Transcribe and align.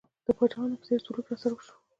د 0.25 0.27
پاچاهانو 0.37 0.79
په 0.79 0.85
څېر 0.87 0.99
سلوک 1.05 1.25
راسره 1.29 1.53
وشو. 1.55 1.75